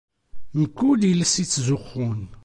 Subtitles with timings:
[0.59, 2.19] Mkul iles ittzuxxun.